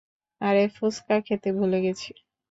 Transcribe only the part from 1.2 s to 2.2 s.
খেতে ভুলে গেছি।